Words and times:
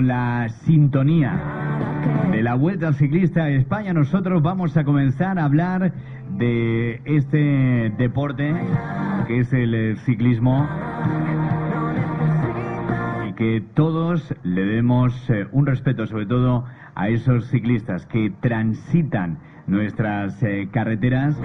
Con 0.00 0.06
la 0.06 0.48
sintonía 0.64 1.38
de 2.32 2.42
la 2.42 2.54
Vuelta 2.54 2.86
al 2.86 2.94
Ciclista 2.94 3.42
a 3.42 3.50
España, 3.50 3.92
nosotros 3.92 4.42
vamos 4.42 4.74
a 4.78 4.84
comenzar 4.84 5.38
a 5.38 5.44
hablar 5.44 5.92
de 6.38 7.02
este 7.04 7.92
deporte 7.98 8.50
que 9.26 9.40
es 9.40 9.52
el 9.52 9.74
eh, 9.74 9.96
ciclismo 10.06 10.66
y 13.28 13.34
que 13.34 13.62
todos 13.74 14.34
le 14.42 14.64
demos 14.64 15.12
eh, 15.28 15.46
un 15.52 15.66
respeto, 15.66 16.06
sobre 16.06 16.24
todo 16.24 16.64
a 16.94 17.10
esos 17.10 17.50
ciclistas 17.50 18.06
que 18.06 18.32
transitan 18.40 19.38
nuestras 19.66 20.42
eh, 20.42 20.70
carreteras 20.72 21.38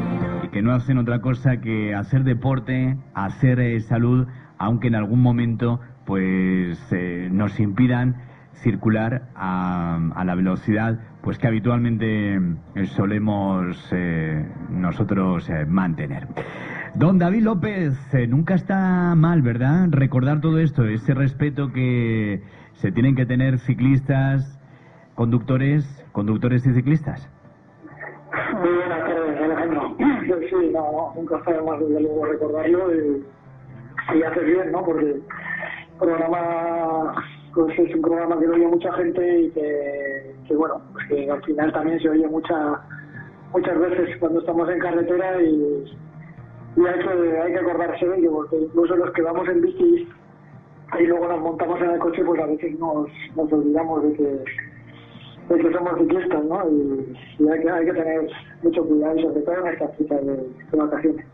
y 0.45 0.47
que 0.47 0.62
no 0.62 0.72
hacen 0.72 0.97
otra 0.97 1.19
cosa 1.19 1.58
que 1.59 1.94
hacer 1.94 2.23
deporte, 2.23 2.95
hacer 3.16 3.59
eh, 3.59 3.81
salud, 3.81 4.28
aunque 4.58 4.88
en 4.88 4.95
algún 4.95 5.22
momento 5.22 5.81
pues 6.06 6.80
nos 7.31 7.59
impidan 7.59 8.16
circular 8.56 9.23
a, 9.36 10.23
la 10.25 10.36
velocidad 10.36 11.00
pues 11.22 11.38
que 11.38 11.48
habitualmente 11.48 12.36
eh, 12.36 12.86
solemos 12.95 13.89
eh, 13.92 14.45
nosotros 14.70 15.50
eh, 15.50 15.66
mantener. 15.66 16.28
Don 16.94 17.17
David 17.20 17.44
López, 17.44 17.94
nunca 18.30 18.56
está 18.56 19.14
mal, 19.16 19.42
¿verdad? 19.42 19.88
Recordar 19.89 20.39
todo 20.39 20.59
esto, 20.59 20.86
ese 20.86 21.14
respeto 21.14 21.73
que 21.73 22.42
se 22.73 22.92
tienen 22.92 23.16
que 23.16 23.25
tener 23.25 23.59
ciclistas, 23.59 24.59
conductores, 25.16 25.84
conductores 26.14 26.66
y 26.66 26.73
ciclistas. 26.73 27.30
Muy 28.53 28.69
buenas 28.75 29.00
tardes, 29.00 29.42
Alejandro. 29.42 29.95
Sí, 29.97 30.72
no, 30.72 31.14
nunca 31.16 31.38
está 31.38 31.62
más 31.64 31.80
desde 31.80 32.02
luego 32.02 32.25
recordarlo 32.25 32.95
y, 32.95 33.25
y 34.14 34.45
bien, 34.45 34.72
¿no? 34.72 34.86
Porque 34.86 35.19
programa 36.00 37.14
pues 37.56 37.80
es 37.80 37.95
un 37.95 38.02
programa 38.02 38.38
que 38.38 38.48
lo 38.48 38.53
oye 38.53 38.67
mucha 38.67 38.92
gente 38.94 39.39
y 39.39 39.50
que, 39.52 40.56
bueno, 40.56 40.81
pues 40.92 41.08
que 41.08 41.31
al 41.31 41.42
final 41.44 41.72
también 41.72 42.00
se 42.02 42.09
oye 42.09 42.28
mucha, 42.28 42.81
muchas 43.53 43.80
veces 43.80 44.17
cuando 44.20 44.42
estamos 44.42 44.70
en 44.70 44.80
carretera 44.80 45.42
y, 45.42 45.86
y 46.75 46.86
hay 46.86 47.00
que 47.00 47.42
hay 47.42 47.53
que 47.53 47.59
acordarse 47.59 48.06
de 48.06 48.17
ello, 48.17 48.34
porque 48.34 48.58
incluso 48.58 48.97
los 48.97 49.12
que 49.14 49.22
vamos 49.22 49.47
en 49.47 49.62
bici 49.62 50.08
y 51.00 51.03
luego 51.06 51.28
nos 51.30 51.39
montamos 51.39 51.81
en 51.81 51.92
el 51.92 52.00
coche, 52.00 52.23
pues 52.25 52.42
a 52.42 52.45
veces 52.45 52.78
nos, 52.78 53.08
nos 53.38 53.52
olvidamos 53.52 54.03
de 54.03 54.14
que 54.14 54.44
de 55.50 55.62
que 55.62 55.73
somos 55.73 55.97
ciclistas, 56.00 56.44
¿no? 56.44 56.69
Y, 56.69 57.47
hay, 57.47 57.59
que, 57.62 57.69
hay 57.69 57.86
que 57.86 57.94
tener 57.94 58.28
mucho 58.64 58.84
cuidado, 58.84 59.19
sobre 59.19 59.42
todo 59.42 59.59
en 59.59 59.73
estas 59.73 59.95
citas 59.97 60.25
de, 60.25 60.36
de 60.36 60.78
vacaciones. 60.78 61.25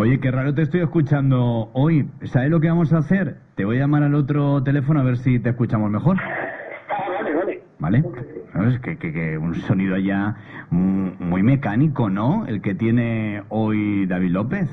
Oye, 0.00 0.20
qué 0.20 0.30
raro 0.30 0.54
te 0.54 0.62
estoy 0.62 0.80
escuchando 0.80 1.70
hoy. 1.72 2.08
¿Sabes 2.26 2.50
lo 2.50 2.60
que 2.60 2.68
vamos 2.68 2.92
a 2.92 2.98
hacer? 2.98 3.38
Te 3.56 3.64
voy 3.64 3.78
a 3.78 3.80
llamar 3.80 4.04
al 4.04 4.14
otro 4.14 4.62
teléfono 4.62 5.00
a 5.00 5.02
ver 5.02 5.16
si 5.16 5.40
te 5.40 5.50
escuchamos 5.50 5.90
mejor. 5.90 6.16
Ah, 6.20 7.04
vale, 7.08 7.34
vale. 7.34 7.62
¿Vale? 7.80 8.04
¿Sabes? 8.52 8.78
Que, 8.78 8.96
que, 8.96 9.12
que 9.12 9.36
un 9.36 9.56
sonido 9.56 9.96
allá 9.96 10.36
mm, 10.70 11.08
muy 11.18 11.42
mecánico, 11.42 12.10
¿no? 12.10 12.46
El 12.46 12.62
que 12.62 12.76
tiene 12.76 13.42
hoy 13.48 14.06
David 14.06 14.30
López. 14.30 14.70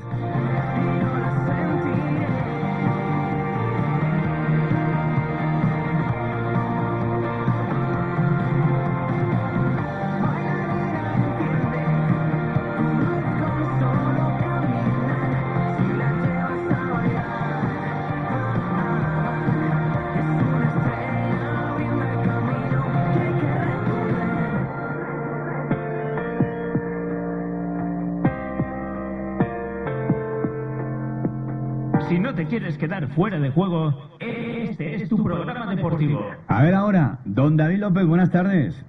Fuera 33.08 33.38
de 33.38 33.50
juego, 33.50 33.94
este 34.20 34.94
es 34.94 35.08
tu 35.08 35.22
programa 35.22 35.74
deportivo. 35.74 36.24
A 36.48 36.62
ver 36.62 36.74
ahora, 36.74 37.18
don 37.24 37.56
David 37.56 37.78
López, 37.78 38.06
buenas 38.06 38.30
tardes. 38.30 38.84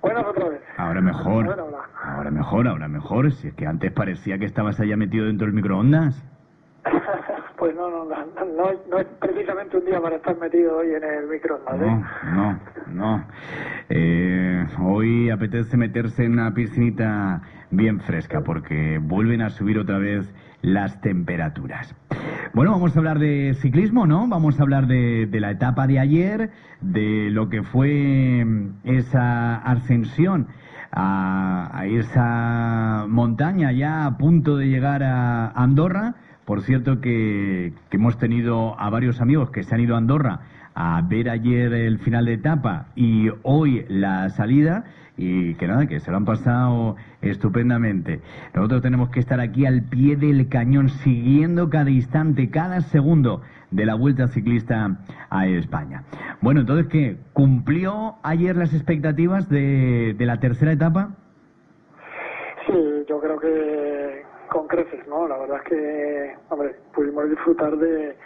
Buenas 0.00 0.24
otra 0.26 0.48
vez. 0.48 0.60
Ahora 0.76 1.00
mejor. 1.00 1.46
Ahora 2.04 2.30
mejor, 2.30 2.68
ahora 2.68 2.88
mejor. 2.88 3.32
Si 3.32 3.48
es 3.48 3.54
que 3.54 3.66
antes 3.66 3.92
parecía 3.92 4.38
que 4.38 4.44
estabas 4.44 4.78
allá 4.80 4.96
metido 4.96 5.26
dentro 5.26 5.46
del 5.46 5.54
microondas. 5.54 6.22
pues 7.58 7.74
no, 7.74 7.90
no, 7.90 8.04
no, 8.04 8.16
no, 8.44 8.70
no 8.88 8.98
es 8.98 9.06
precisamente 9.18 9.76
un 9.76 9.84
día 9.84 10.00
para 10.00 10.16
estar 10.16 10.38
metido 10.38 10.78
hoy 10.78 10.94
en 10.94 11.02
el 11.02 11.26
microondas, 11.28 11.74
¿eh? 11.74 12.04
No, 12.32 12.32
no, 12.32 12.60
no. 12.92 13.24
Eh, 13.88 14.66
hoy 14.80 15.30
apetece 15.30 15.76
meterse 15.76 16.24
en 16.24 16.34
una 16.34 16.54
piscinita 16.54 17.42
bien 17.70 18.00
fresca 18.00 18.42
porque 18.42 18.98
vuelven 19.02 19.42
a 19.42 19.50
subir 19.50 19.78
otra 19.78 19.98
vez 19.98 20.32
las 20.62 21.00
temperaturas. 21.00 21.94
Bueno, 22.54 22.72
vamos 22.72 22.96
a 22.96 22.98
hablar 22.98 23.18
de 23.18 23.54
ciclismo, 23.60 24.06
¿no? 24.06 24.26
Vamos 24.28 24.58
a 24.58 24.62
hablar 24.62 24.86
de, 24.86 25.26
de 25.26 25.40
la 25.40 25.50
etapa 25.50 25.86
de 25.86 25.98
ayer, 25.98 26.50
de 26.80 27.30
lo 27.30 27.48
que 27.48 27.62
fue 27.62 28.44
mm, 28.44 28.80
esa 28.84 29.56
ascensión 29.56 30.48
a, 30.90 31.70
a 31.72 31.86
esa 31.86 33.06
montaña 33.08 33.72
ya 33.72 34.06
a 34.06 34.16
punto 34.18 34.56
de 34.56 34.68
llegar 34.68 35.02
a 35.02 35.50
Andorra. 35.50 36.14
Por 36.44 36.62
cierto 36.62 37.00
que, 37.00 37.74
que 37.90 37.96
hemos 37.98 38.16
tenido 38.16 38.78
a 38.80 38.88
varios 38.88 39.20
amigos 39.20 39.50
que 39.50 39.62
se 39.62 39.74
han 39.74 39.82
ido 39.82 39.94
a 39.94 39.98
Andorra 39.98 40.40
a 40.80 41.02
ver 41.02 41.28
ayer 41.28 41.72
el 41.72 41.98
final 41.98 42.26
de 42.26 42.34
etapa 42.34 42.86
y 42.94 43.28
hoy 43.42 43.84
la 43.88 44.28
salida 44.28 44.84
y 45.16 45.56
que 45.56 45.66
nada, 45.66 45.88
que 45.88 45.98
se 45.98 46.12
lo 46.12 46.18
han 46.18 46.24
pasado 46.24 46.94
estupendamente. 47.20 48.20
Nosotros 48.54 48.82
tenemos 48.82 49.08
que 49.08 49.18
estar 49.18 49.40
aquí 49.40 49.66
al 49.66 49.82
pie 49.82 50.14
del 50.14 50.48
cañón 50.48 50.88
siguiendo 50.88 51.68
cada 51.68 51.90
instante, 51.90 52.48
cada 52.48 52.80
segundo 52.82 53.42
de 53.72 53.86
la 53.86 53.96
Vuelta 53.96 54.28
Ciclista 54.28 54.98
a 55.30 55.48
España. 55.48 56.04
Bueno, 56.40 56.60
entonces, 56.60 56.86
¿qué? 56.86 57.16
¿Cumplió 57.32 58.14
ayer 58.22 58.54
las 58.54 58.72
expectativas 58.72 59.48
de, 59.48 60.14
de 60.16 60.26
la 60.26 60.38
tercera 60.38 60.70
etapa? 60.70 61.16
Sí, 62.68 63.04
yo 63.08 63.18
creo 63.18 63.40
que 63.40 64.22
con 64.48 64.68
creces, 64.68 65.08
¿no? 65.08 65.26
La 65.26 65.38
verdad 65.38 65.56
es 65.56 65.68
que, 65.70 66.36
hombre, 66.50 66.76
pudimos 66.94 67.28
disfrutar 67.28 67.76
de, 67.76 68.16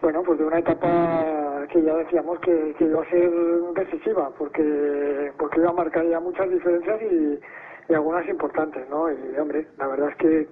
bueno, 0.00 0.22
pues 0.22 0.38
de 0.38 0.44
una 0.44 0.60
etapa 0.60 1.43
que 1.68 1.82
ya 1.82 1.94
decíamos 1.94 2.38
que, 2.40 2.74
iba 2.78 3.02
a 3.02 3.10
ser 3.10 3.30
decisiva, 3.74 4.30
porque 4.38 5.32
porque 5.38 5.60
iba 5.60 5.70
a 5.70 5.74
marcar 5.74 6.06
ya 6.06 6.20
muchas 6.20 6.50
diferencias 6.50 7.00
y, 7.02 7.40
algunas 7.92 8.26
importantes, 8.28 8.88
¿no? 8.88 9.10
Y, 9.10 9.38
hombre, 9.38 9.66
la 9.78 9.86
verdad 9.88 10.08
es 10.10 10.16
que, 10.16 10.48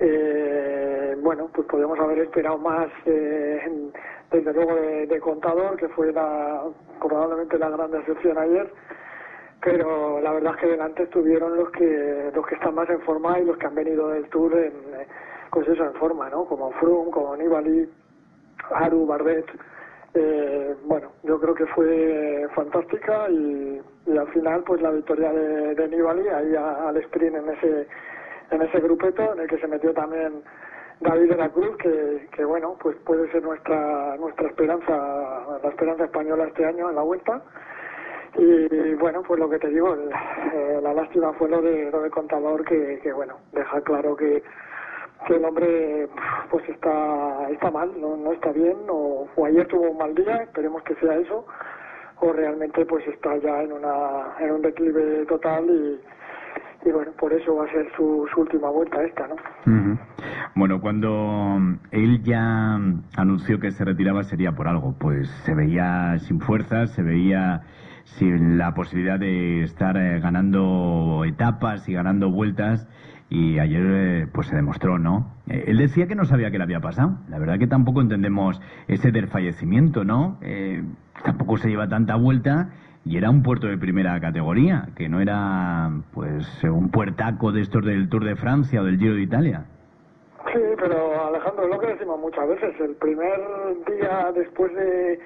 eh, 0.00 1.16
bueno, 1.20 1.50
pues 1.52 1.68
podemos 1.68 1.98
haber 1.98 2.20
esperado 2.20 2.58
más, 2.58 2.88
eh, 3.04 3.90
desde 4.30 4.52
luego, 4.52 4.74
de, 4.74 5.06
de 5.06 5.20
Contador, 5.20 5.76
que 5.76 5.88
fue 5.88 6.12
la, 6.12 6.62
probablemente 6.98 7.58
la 7.58 7.68
gran 7.68 7.90
decepción 7.90 8.38
ayer, 8.38 8.70
pero 9.64 10.20
la 10.20 10.32
verdad 10.32 10.54
es 10.54 10.60
que 10.60 10.66
delante 10.68 11.02
estuvieron 11.04 11.56
los 11.56 11.70
que 11.70 12.30
los 12.34 12.46
que 12.46 12.54
están 12.54 12.74
más 12.74 12.88
en 12.90 13.00
forma 13.00 13.38
y 13.38 13.44
los 13.46 13.56
que 13.56 13.66
han 13.66 13.74
venido 13.74 14.10
del 14.10 14.28
Tour 14.28 14.52
en 14.54 14.72
eh, 14.94 15.06
pues 15.50 15.66
eso 15.66 15.84
en 15.84 15.94
forma 15.94 16.28
no 16.28 16.44
como 16.44 16.70
Froome 16.72 17.10
como 17.10 17.34
Nibali 17.34 17.88
Haru 18.70 19.06
Bardet 19.06 19.46
eh, 20.14 20.74
bueno 20.84 21.12
yo 21.22 21.40
creo 21.40 21.54
que 21.54 21.66
fue 21.66 22.46
fantástica 22.54 23.28
y, 23.30 23.80
al 24.16 24.28
final 24.28 24.62
pues 24.64 24.80
la 24.80 24.90
victoria 24.90 25.32
de, 25.32 25.74
de 25.74 25.88
Nibali 25.88 26.28
ahí 26.28 26.54
al 26.56 26.96
sprint 26.98 27.36
en 27.36 27.48
ese 27.48 27.86
en 28.50 28.62
ese 28.62 28.80
grupeto 28.80 29.32
en 29.32 29.40
el 29.40 29.48
que 29.48 29.58
se 29.58 29.66
metió 29.66 29.92
también 29.92 30.42
David 31.00 31.30
de 31.30 31.36
la 31.36 31.48
Cruz 31.48 31.76
que, 31.78 32.28
que 32.30 32.44
bueno 32.44 32.76
pues 32.80 32.96
puede 33.04 33.30
ser 33.32 33.42
nuestra 33.42 34.16
nuestra 34.18 34.48
esperanza 34.48 34.92
la 35.62 35.68
esperanza 35.68 36.04
española 36.04 36.44
este 36.44 36.64
año 36.64 36.90
en 36.90 36.96
la 36.96 37.02
vuelta. 37.02 37.42
Y 38.36 38.94
bueno, 38.94 39.22
pues 39.22 39.38
lo 39.38 39.48
que 39.48 39.60
te 39.60 39.68
digo, 39.68 39.94
eh, 39.94 40.80
la 40.82 40.92
lástima 40.92 41.32
fue 41.34 41.48
lo 41.48 41.62
de 41.62 41.88
lo 41.92 42.02
de 42.02 42.10
contador 42.10 42.64
que, 42.64 42.98
que 43.00 43.12
bueno, 43.12 43.38
deja 43.52 43.80
claro 43.82 44.16
que, 44.16 44.42
que 45.26 45.36
el 45.36 45.44
hombre 45.44 46.08
pues 46.50 46.68
está 46.68 47.50
está 47.50 47.70
mal, 47.70 47.90
no, 48.00 48.16
no 48.16 48.32
está 48.32 48.52
bien, 48.52 48.76
o, 48.88 49.26
ayer 49.46 49.66
tuvo 49.68 49.90
un 49.90 49.98
mal 49.98 50.14
día, 50.14 50.42
esperemos 50.42 50.82
que 50.82 50.94
sea 50.96 51.16
eso, 51.16 51.46
o 52.20 52.32
realmente 52.32 52.84
pues 52.86 53.06
está 53.08 53.36
ya 53.38 53.62
en 53.62 53.72
una 53.72 54.34
en 54.40 54.50
un 54.52 54.62
declive 54.62 55.26
total 55.26 55.64
y, 55.68 56.88
y 56.88 56.92
bueno, 56.92 57.12
por 57.18 57.32
eso 57.32 57.56
va 57.56 57.64
a 57.64 57.70
ser 57.70 57.90
su, 57.96 58.28
su 58.32 58.40
última 58.40 58.70
vuelta 58.70 59.02
esta, 59.02 59.26
¿no? 59.26 59.34
Ujú. 59.34 59.98
Bueno, 60.54 60.80
cuando 60.80 61.58
él 61.90 62.22
ya 62.22 62.78
anunció 63.16 63.58
que 63.58 63.70
se 63.70 63.84
retiraba 63.84 64.22
sería 64.22 64.52
por 64.52 64.68
algo, 64.68 64.94
pues 64.98 65.28
se 65.44 65.54
veía 65.54 66.18
sin 66.18 66.40
fuerzas, 66.40 66.94
se 66.94 67.02
veía 67.02 67.62
sin 68.04 68.58
la 68.58 68.74
posibilidad 68.74 69.18
de 69.18 69.62
estar 69.62 69.96
eh, 69.96 70.20
ganando 70.20 71.24
etapas 71.26 71.88
y 71.88 71.94
ganando 71.94 72.30
vueltas 72.30 72.86
y 73.34 73.58
ayer 73.58 73.82
eh, 73.84 74.26
pues 74.32 74.46
se 74.46 74.54
demostró, 74.54 74.96
¿no? 75.00 75.26
Eh, 75.48 75.64
él 75.66 75.78
decía 75.78 76.06
que 76.06 76.14
no 76.14 76.24
sabía 76.24 76.52
qué 76.52 76.58
le 76.58 76.64
había 76.64 76.78
pasado. 76.78 77.18
La 77.28 77.40
verdad 77.40 77.58
que 77.58 77.66
tampoco 77.66 78.00
entendemos 78.00 78.60
ese 78.86 79.10
del 79.10 79.26
fallecimiento, 79.26 80.04
¿no? 80.04 80.38
Eh, 80.40 80.84
tampoco 81.24 81.56
se 81.56 81.68
lleva 81.68 81.88
tanta 81.88 82.14
vuelta 82.14 82.70
y 83.04 83.16
era 83.16 83.30
un 83.30 83.42
puerto 83.42 83.66
de 83.66 83.76
primera 83.76 84.18
categoría, 84.20 84.88
que 84.94 85.08
no 85.08 85.20
era 85.20 85.90
pues 86.12 86.46
un 86.62 86.90
puertaco 86.90 87.50
de 87.50 87.62
estos 87.62 87.84
del 87.84 88.08
Tour 88.08 88.24
de 88.24 88.36
Francia 88.36 88.80
o 88.80 88.84
del 88.84 88.98
Giro 88.98 89.14
de 89.14 89.22
Italia. 89.22 89.64
Sí, 90.52 90.60
pero 90.78 91.26
Alejandro, 91.26 91.66
lo 91.66 91.78
que 91.80 91.88
decimos 91.88 92.20
muchas 92.20 92.48
veces, 92.48 92.78
el 92.78 92.94
primer 92.94 93.40
día 93.88 94.30
después 94.32 94.72
de, 94.74 95.18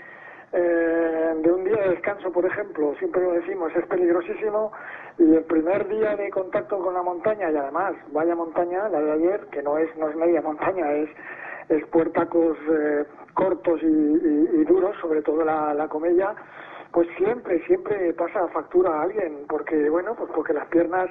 eh, 0.53 1.35
de 1.43 1.53
un 1.53 1.65
día 1.65 1.77
de 1.83 1.91
descanso, 1.91 2.33
por 2.33 2.45
ejemplo, 2.47 2.95
siempre 2.99 3.23
lo 3.23 3.33
decimos, 3.33 3.71
es 3.77 3.87
peligrosísimo 3.87 4.73
y 5.19 5.35
el 5.35 5.45
primer 5.45 5.87
día 5.89 6.17
de 6.17 6.31
contacto 6.31 6.79
con 6.79 6.95
la 6.95 7.03
montaña 7.03 7.51
y 7.51 7.57
además, 7.57 7.95
vaya 8.13 8.35
montaña, 8.35 8.89
la 8.89 9.01
de 9.01 9.13
ayer, 9.13 9.47
que 9.51 9.63
no 9.63 9.77
es, 9.79 9.95
no 9.97 10.09
es 10.09 10.17
media 10.17 10.41
montaña, 10.43 10.91
es, 10.93 11.11
es 11.69 11.85
puertacos 11.89 12.57
eh, 12.71 13.05
cortos 13.35 13.83
y, 13.83 13.87
y- 13.87 14.65
duros, 14.65 14.97
sobre 15.01 15.23
todo 15.23 15.45
la, 15.45 15.75
la 15.75 15.89
comella, 15.89 16.35
pues 16.93 17.07
siempre, 17.19 17.61
siempre 17.67 18.13
pasa 18.15 18.49
factura 18.49 18.91
a 18.91 19.03
alguien, 19.03 19.45
porque 19.49 19.91
bueno, 19.91 20.15
pues 20.17 20.31
porque 20.35 20.55
las 20.55 20.67
piernas 20.69 21.09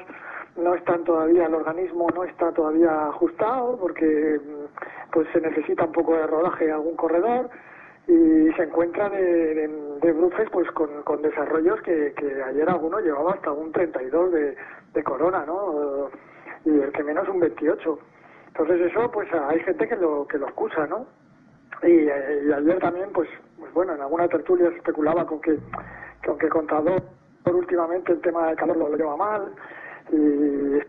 no 0.55 0.73
están 0.73 1.03
todavía, 1.03 1.45
el 1.45 1.53
organismo 1.53 2.07
no 2.15 2.23
está 2.23 2.51
todavía 2.51 3.07
ajustado, 3.07 3.77
porque 3.77 4.39
mm, 4.43 5.11
pues 5.13 5.27
se 5.31 5.39
necesita 5.41 5.85
un 5.85 5.91
poco 5.91 6.15
de 6.15 6.25
rodaje 6.25 6.71
algún 6.71 6.95
corredor 6.95 7.49
y 8.07 8.51
se 8.53 8.63
encuentra 8.63 9.09
de, 9.09 9.67
bruces 10.13 10.49
pues 10.51 10.69
con, 10.71 11.03
con 11.03 11.21
desarrollos 11.21 11.81
que, 11.81 12.13
que 12.13 12.41
ayer 12.41 12.69
alguno 12.69 12.99
llevaba 12.99 13.33
hasta 13.33 13.51
un 13.51 13.71
32 13.71 14.31
de, 14.31 14.55
de 14.93 15.03
corona, 15.03 15.45
¿no? 15.45 16.09
Y 16.63 16.79
el 16.79 16.91
que 16.93 17.03
menos 17.03 17.27
un 17.27 17.39
28. 17.39 17.99
Entonces 18.47 18.91
eso 18.91 19.11
pues 19.11 19.27
hay 19.33 19.59
gente 19.59 19.87
que 19.87 19.95
lo 19.97 20.25
que 20.27 20.37
lo 20.37 20.47
excusa, 20.47 20.87
¿no? 20.87 21.05
Y, 21.83 22.07
eh, 22.07 22.43
y 22.47 22.51
ayer 22.51 22.79
también, 22.79 23.11
pues, 23.13 23.29
pues 23.59 23.71
bueno, 23.73 23.93
en 23.93 24.01
alguna 24.01 24.27
tertulia 24.27 24.69
se 24.69 24.77
especulaba 24.77 25.25
con 25.25 25.41
que, 25.41 25.57
que 26.21 26.29
aunque 26.29 26.49
Contador 26.49 27.03
últimamente 27.45 28.11
el 28.11 28.21
tema 28.21 28.47
del 28.47 28.57
calor 28.57 28.77
lo 28.77 28.95
lleva 28.95 29.15
mal 29.15 29.53
y 30.11 30.79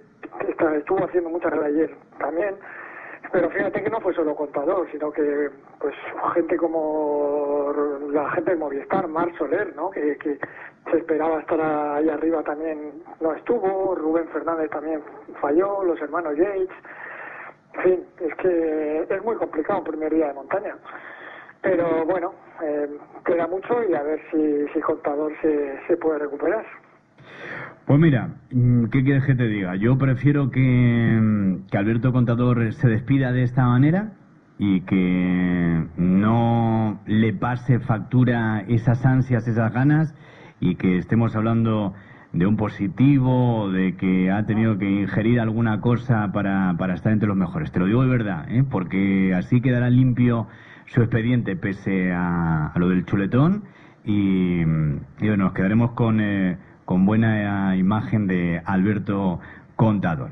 estuvo 0.76 1.04
haciendo 1.04 1.30
mucha 1.30 1.50
gala 1.50 1.66
ayer 1.66 1.94
también. 2.18 2.54
Pero 3.30 3.50
fíjate 3.50 3.82
que 3.82 3.90
no 3.90 4.00
fue 4.00 4.14
solo 4.14 4.34
Contador, 4.34 4.90
sino 4.90 5.10
que 5.10 5.50
pues 5.78 5.94
gente 6.34 6.56
como 6.56 7.72
la 8.10 8.30
gente 8.30 8.52
de 8.52 8.56
Movistar, 8.56 9.06
Mar 9.06 9.30
Soler, 9.36 9.74
¿no? 9.76 9.90
Que, 9.90 10.16
que 10.16 10.38
se 10.90 10.96
esperaba 10.96 11.40
estar 11.40 11.60
ahí 11.60 12.08
arriba 12.08 12.42
también 12.42 13.02
no 13.20 13.34
estuvo, 13.34 13.94
Rubén 13.94 14.28
Fernández 14.28 14.70
también 14.70 15.02
falló, 15.40 15.84
los 15.84 16.00
hermanos 16.00 16.36
Yates. 16.36 16.70
En 17.74 17.82
fin, 17.82 18.06
es 18.20 18.34
que 18.36 19.06
es 19.08 19.24
muy 19.24 19.36
complicado 19.36 19.80
un 19.80 19.84
primer 19.84 20.12
día 20.12 20.28
de 20.28 20.34
montaña. 20.34 20.76
Pero 21.60 22.06
bueno, 22.06 22.32
eh, 22.62 22.88
queda 23.26 23.46
mucho 23.46 23.84
y 23.84 23.94
a 23.94 24.02
ver 24.02 24.20
si, 24.30 24.66
si 24.72 24.80
Contador 24.80 25.32
se, 25.42 25.78
se 25.86 25.96
puede 25.96 26.20
recuperar. 26.20 26.64
Pues 27.88 27.98
mira, 27.98 28.34
mm, 28.52 28.84
¿qué 28.92 29.02
quieres 29.02 29.24
que 29.24 29.34
te 29.34 29.48
diga? 29.48 29.74
Yo 29.76 29.96
prefiero 29.96 30.50
que, 30.50 31.18
mm, 31.18 31.68
que 31.70 31.78
Alberto 31.78 32.12
Contador 32.12 32.72
se 32.74 32.86
despida 32.86 33.32
de 33.32 33.44
esta 33.44 33.64
manera 33.64 34.12
y 34.58 34.82
que 34.82 35.86
no 35.96 37.00
le 37.06 37.32
pase 37.32 37.80
factura 37.80 38.60
esas 38.68 39.06
ansias, 39.06 39.48
esas 39.48 39.72
ganas 39.72 40.14
y 40.60 40.74
que 40.74 40.98
estemos 40.98 41.34
hablando 41.34 41.94
de 42.34 42.46
un 42.46 42.58
positivo, 42.58 43.70
de 43.70 43.96
que 43.96 44.30
ha 44.30 44.44
tenido 44.44 44.76
que 44.76 44.90
ingerir 44.90 45.40
alguna 45.40 45.80
cosa 45.80 46.30
para, 46.30 46.74
para 46.76 46.92
estar 46.92 47.10
entre 47.10 47.28
los 47.28 47.38
mejores. 47.38 47.72
Te 47.72 47.78
lo 47.78 47.86
digo 47.86 48.02
de 48.02 48.10
verdad, 48.10 48.50
¿eh? 48.50 48.64
porque 48.68 49.32
así 49.34 49.62
quedará 49.62 49.88
limpio 49.88 50.46
su 50.88 51.00
expediente 51.00 51.56
pese 51.56 52.12
a, 52.12 52.66
a 52.66 52.78
lo 52.78 52.90
del 52.90 53.06
chuletón 53.06 53.64
y, 54.04 54.60
y 54.60 54.64
bueno, 55.20 55.44
nos 55.44 55.52
quedaremos 55.54 55.92
con, 55.92 56.20
eh, 56.20 56.58
con 56.88 57.04
buena 57.04 57.76
imagen 57.76 58.26
de 58.26 58.62
Alberto 58.64 59.40
Contador. 59.76 60.30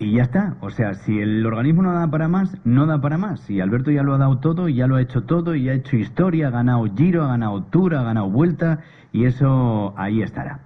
Y 0.00 0.16
ya 0.16 0.24
está, 0.24 0.56
o 0.60 0.70
sea, 0.70 0.94
si 0.94 1.20
el 1.20 1.46
organismo 1.46 1.82
no 1.82 1.92
da 1.92 2.10
para 2.10 2.26
más, 2.26 2.58
no 2.64 2.86
da 2.86 3.00
para 3.00 3.16
más. 3.16 3.48
Y 3.48 3.60
Alberto 3.60 3.92
ya 3.92 4.02
lo 4.02 4.12
ha 4.12 4.18
dado 4.18 4.38
todo, 4.38 4.68
ya 4.68 4.88
lo 4.88 4.96
ha 4.96 5.02
hecho 5.02 5.22
todo, 5.22 5.54
y 5.54 5.68
ha 5.68 5.72
hecho 5.72 5.96
historia, 5.96 6.48
ha 6.48 6.50
ganado 6.50 6.84
giro, 6.96 7.22
ha 7.22 7.28
ganado 7.28 7.62
tour, 7.66 7.94
ha 7.94 8.02
ganado 8.02 8.28
vuelta, 8.28 8.80
y 9.12 9.26
eso 9.26 9.94
ahí 9.96 10.20
estará. 10.20 10.58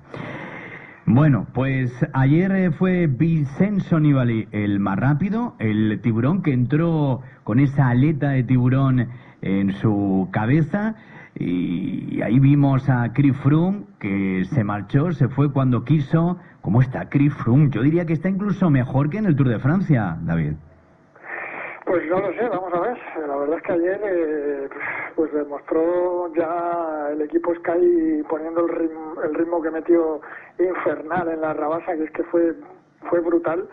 Bueno, 1.05 1.47
pues 1.53 1.93
ayer 2.15 2.51
eh, 2.53 2.71
fue 2.71 3.07
Vincenzo 3.07 4.01
Nibali 4.01 4.49
el 4.51 4.81
más 4.81 4.99
rápido, 4.99 5.57
el 5.59 6.01
tiburón 6.01 6.41
que 6.41 6.55
entró 6.55 7.21
con 7.45 7.61
esa 7.61 7.89
aleta 7.89 8.31
de 8.31 8.45
tiburón 8.45 9.09
en 9.43 9.73
su 9.73 10.29
cabeza 10.33 10.95
y 11.41 12.21
ahí 12.23 12.41
vimos 12.41 12.89
a 12.89 13.13
Chris 13.13 13.37
Froome 13.39 13.85
que 14.01 14.45
se 14.47 14.65
marchó, 14.65 15.13
se 15.13 15.29
fue 15.29 15.53
cuando 15.53 15.85
quiso. 15.85 16.39
¿Cómo 16.63 16.83
está 16.83 17.09
Chris 17.09 17.33
Froome? 17.35 17.71
Yo 17.71 17.83
diría 17.83 18.05
que 18.05 18.13
está 18.15 18.29
incluso 18.29 18.71
mejor 18.71 19.09
que 19.09 19.19
en 19.19 19.27
el 19.27 19.37
Tour 19.37 19.49
de 19.49 19.59
Francia, 19.61 20.17
David. 20.23 20.55
Pues 21.85 22.03
no 22.11 22.21
lo 22.21 22.33
sé, 22.33 22.49
vamos 22.49 22.73
a 22.75 22.81
ver. 22.81 22.99
La 23.27 23.37
verdad 23.37 23.57
es 23.57 23.63
que 23.63 23.73
ayer 23.73 24.01
eh, 24.05 24.69
pues 25.15 25.33
demostró 25.33 26.35
ya 26.35 27.09
el 27.13 27.23
equipo 27.23 27.55
Sky 27.55 28.23
poniendo 28.29 28.67
el 28.67 28.69
ritmo, 28.71 29.15
el 29.23 29.35
ritmo 29.35 29.63
que 29.63 29.71
metió 29.71 30.21
infernal 30.59 31.29
en 31.29 31.41
la 31.41 31.55
rabasa, 31.55 31.95
que 31.95 32.05
es 32.05 32.11
que 32.11 32.25
fue 32.25 32.57
fue 33.09 33.21
brutal 33.21 33.69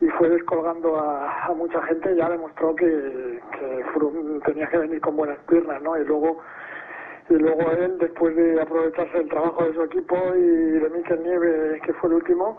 y 0.00 0.08
fue 0.08 0.28
descolgando 0.28 0.98
a, 0.98 1.52
mucha 1.56 1.82
gente. 1.82 2.14
Ya 2.16 2.28
demostró 2.28 2.74
que, 2.74 2.86
que 2.86 3.84
Froome 3.94 4.40
tenía 4.40 4.66
que 4.68 4.78
venir 4.78 5.00
con 5.00 5.16
buenas 5.16 5.38
piernas, 5.48 5.80
¿no? 5.82 5.96
Y 5.96 6.04
luego 6.04 6.40
y 7.28 7.34
luego 7.34 7.70
él, 7.72 7.98
después 7.98 8.36
de 8.36 8.60
aprovecharse 8.60 9.18
del 9.18 9.28
trabajo 9.28 9.64
de 9.64 9.74
su 9.74 9.82
equipo 9.82 10.16
y 10.36 10.78
de 10.78 10.90
Mikel 10.90 11.22
Nieve, 11.24 11.80
que 11.84 11.92
fue 11.94 12.10
el 12.10 12.16
último 12.16 12.56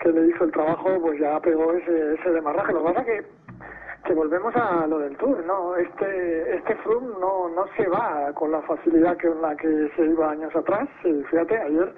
que 0.00 0.08
le 0.10 0.26
hizo 0.26 0.44
el 0.44 0.50
trabajo, 0.50 1.00
pues 1.00 1.20
ya 1.20 1.38
pegó 1.40 1.72
ese, 1.72 2.14
ese 2.14 2.30
demarraje. 2.30 2.72
Lo 2.72 2.80
que 2.80 2.92
pasa 2.92 3.04
que 3.04 3.24
que 4.04 4.14
volvemos 4.14 4.54
a 4.56 4.86
lo 4.86 5.00
del 5.00 5.16
Tour, 5.16 5.44
¿no? 5.44 5.76
Este 5.76 6.56
este 6.56 6.74
Froome 6.76 7.14
no 7.20 7.48
no 7.50 7.66
se 7.76 7.86
va 7.88 8.32
con 8.32 8.50
la 8.50 8.62
facilidad 8.62 9.18
con 9.20 9.42
la 9.42 9.54
que 9.56 9.90
se 9.96 10.04
iba 10.04 10.30
años 10.30 10.54
atrás. 10.54 10.88
Y 11.04 11.22
fíjate, 11.24 11.58
ayer, 11.58 11.92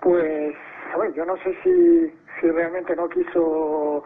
pues, 0.00 0.54
a 0.94 0.98
ver, 0.98 1.12
yo 1.14 1.24
no 1.24 1.36
sé 1.38 1.56
si 1.62 2.14
si 2.40 2.50
realmente 2.50 2.94
no 2.96 3.08
quiso 3.08 4.02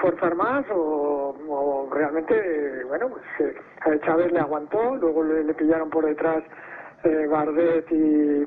forzar 0.00 0.34
más 0.34 0.64
o, 0.70 1.88
realmente, 1.92 2.84
bueno, 2.84 3.08
pues 3.08 3.24
eh, 3.40 4.00
Chávez 4.04 4.32
le 4.32 4.40
aguantó, 4.40 4.96
luego 4.96 5.22
le, 5.22 5.52
pillaron 5.54 5.90
por 5.90 6.06
detrás 6.06 6.42
eh, 7.04 7.26
Bardet 7.28 7.90
y, 7.90 8.46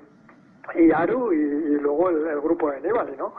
y 0.76 0.92
Aru 0.92 1.32
y, 1.32 1.80
luego 1.80 2.10
el, 2.10 2.28
el 2.28 2.42
grupo 2.42 2.72
de 2.72 2.82
Nibali, 2.82 3.16
¿no? 3.18 3.34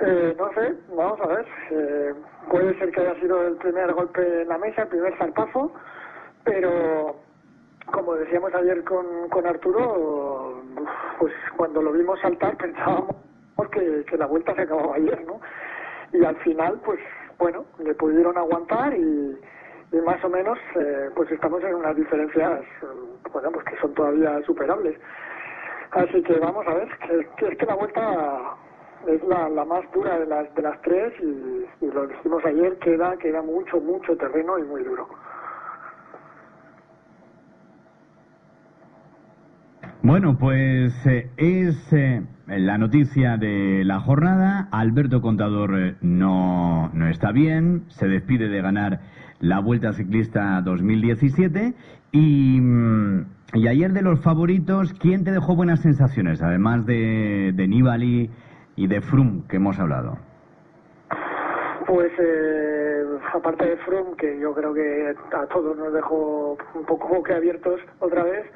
Eh, 0.00 0.34
no 0.36 0.52
sé, 0.54 0.74
vamos 0.96 1.20
a 1.20 1.26
ver. 1.26 1.46
Eh, 1.70 2.14
puede 2.50 2.76
ser 2.78 2.90
que 2.90 3.00
haya 3.00 3.14
sido 3.20 3.46
el 3.46 3.56
primer 3.56 3.92
golpe 3.92 4.42
en 4.42 4.48
la 4.48 4.58
mesa, 4.58 4.82
el 4.82 4.88
primer 4.88 5.16
zarpazo, 5.16 5.72
pero 6.44 7.16
como 7.92 8.14
decíamos 8.14 8.54
ayer 8.54 8.82
con, 8.84 9.28
con 9.28 9.46
Arturo, 9.46 10.62
pues 11.18 11.32
cuando 11.56 11.82
lo 11.82 11.92
vimos 11.92 12.18
saltar 12.20 12.56
pensábamos 12.58 13.21
que, 13.72 14.16
la 14.16 14.26
vuelta 14.26 14.54
se 14.54 14.62
acababa 14.62 14.94
ayer, 14.94 15.24
¿no? 15.26 15.40
Y 16.12 16.24
al 16.24 16.36
final, 16.36 16.80
pues 16.84 17.00
bueno, 17.38 17.64
le 17.78 17.94
pudieron 17.94 18.38
aguantar 18.38 18.94
y, 18.94 19.38
y 19.92 19.96
más 19.96 20.22
o 20.24 20.28
menos, 20.28 20.58
eh, 20.78 21.10
pues 21.16 21.30
estamos 21.32 21.62
en 21.64 21.74
unas 21.74 21.96
diferencias, 21.96 22.60
eh, 22.60 22.86
bueno, 23.32 23.50
pues 23.50 23.64
que 23.64 23.76
son 23.78 23.92
todavía 23.94 24.40
superables. 24.46 24.96
Así 25.90 26.22
que 26.22 26.38
vamos 26.38 26.66
a 26.66 26.74
ver, 26.74 26.88
es 27.10 27.56
que 27.58 27.66
la 27.66 27.74
vuelta 27.74 28.56
es 29.06 29.22
la, 29.24 29.64
más 29.64 29.90
dura 29.92 30.18
de 30.18 30.26
las 30.26 30.54
de 30.54 30.62
las 30.62 30.80
tres 30.82 31.12
y, 31.20 31.86
lo 31.86 32.06
dijimos 32.06 32.44
ayer 32.44 32.78
queda 32.78 33.16
queda 33.16 33.42
mucho 33.42 33.80
mucho 33.80 34.16
terreno 34.16 34.58
y 34.58 34.62
muy 34.62 34.82
duro 34.84 35.08
Bueno, 40.04 40.36
pues 40.36 40.92
eh, 41.06 41.30
eh, 41.36 42.22
la 42.58 42.78
noticia 42.78 43.36
de 43.36 43.82
la 43.84 44.00
jornada. 44.00 44.68
Alberto 44.70 45.20
Contador 45.20 45.78
eh, 45.78 45.94
no, 46.00 46.90
no 46.92 47.08
está 47.08 47.32
bien, 47.32 47.84
se 47.88 48.08
despide 48.08 48.48
de 48.48 48.60
ganar 48.60 49.00
la 49.40 49.60
Vuelta 49.60 49.92
Ciclista 49.92 50.60
2017 50.62 51.74
y, 52.12 52.60
mm, 52.60 53.26
y 53.54 53.68
ayer 53.68 53.92
de 53.92 54.02
los 54.02 54.20
favoritos, 54.20 54.92
¿quién 54.94 55.24
te 55.24 55.32
dejó 55.32 55.56
buenas 55.56 55.80
sensaciones? 55.80 56.42
Además 56.42 56.86
de, 56.86 57.52
de 57.54 57.68
Nibali 57.68 58.30
y 58.76 58.86
de 58.86 59.00
Froome 59.00 59.42
que 59.48 59.56
hemos 59.56 59.78
hablado. 59.78 60.18
Pues 61.86 62.12
eh, 62.18 63.04
aparte 63.34 63.66
de 63.66 63.76
Froome, 63.78 64.16
que 64.16 64.38
yo 64.38 64.54
creo 64.54 64.72
que 64.72 65.14
a 65.32 65.46
todos 65.46 65.76
nos 65.76 65.92
dejó 65.92 66.56
un 66.74 66.84
poco 66.86 67.22
abiertos 67.34 67.80
otra 67.98 68.22
vez, 68.24 68.46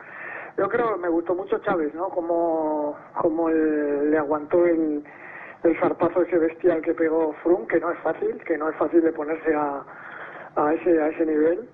yo 0.56 0.68
creo 0.68 0.96
me 0.96 1.08
gustó 1.08 1.34
mucho 1.34 1.58
Chávez, 1.58 1.94
¿no? 1.94 2.08
Como, 2.08 2.96
como 3.20 3.48
el- 3.48 4.10
le 4.10 4.18
aguantó 4.18 4.64
el, 4.66 5.04
el 5.64 5.80
zarpazo 5.80 6.22
ese 6.22 6.38
bestial 6.38 6.80
que 6.82 6.94
pegó 6.94 7.32
Froome, 7.42 7.66
que 7.66 7.80
no 7.80 7.90
es 7.90 7.98
fácil, 8.00 8.42
que 8.44 8.56
no 8.56 8.68
es 8.70 8.76
fácil 8.76 9.02
de 9.02 9.12
ponerse 9.12 9.54
a, 9.54 9.82
a, 10.56 10.74
ese, 10.74 11.00
a 11.02 11.08
ese 11.08 11.26
nivel. 11.26 11.68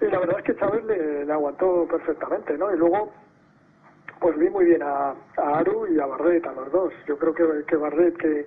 Y 0.00 0.06
la 0.06 0.18
verdad 0.20 0.38
es 0.38 0.44
que 0.44 0.56
Chávez 0.56 0.84
le, 0.84 1.30
aguantó 1.32 1.86
perfectamente, 1.88 2.56
¿no? 2.56 2.72
Y 2.72 2.78
luego, 2.78 3.12
pues 4.20 4.36
vi 4.38 4.48
muy 4.48 4.64
bien 4.66 4.82
a, 4.82 5.10
a 5.36 5.58
Aru 5.58 5.86
y 5.88 5.98
a 6.00 6.06
Bardet, 6.06 6.46
a 6.46 6.52
los 6.52 6.70
dos. 6.72 6.92
Yo 7.06 7.18
creo 7.18 7.34
que, 7.34 7.64
que 7.66 7.76
Bardet, 7.76 8.16
que, 8.16 8.46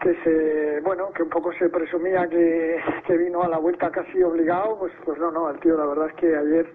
que 0.00 0.14
se, 0.24 0.80
bueno, 0.80 1.10
que 1.12 1.22
un 1.22 1.30
poco 1.30 1.52
se 1.54 1.68
presumía 1.70 2.26
que, 2.28 2.80
que 3.06 3.16
vino 3.16 3.42
a 3.42 3.48
la 3.48 3.58
vuelta 3.58 3.90
casi 3.90 4.22
obligado, 4.22 4.78
pues, 4.78 4.92
pues 5.04 5.18
no, 5.18 5.30
no, 5.30 5.48
el 5.48 5.58
tío 5.60 5.76
la 5.76 5.86
verdad 5.86 6.08
es 6.08 6.14
que 6.14 6.36
ayer 6.36 6.66